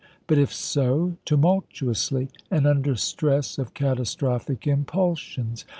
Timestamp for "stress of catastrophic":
2.95-4.65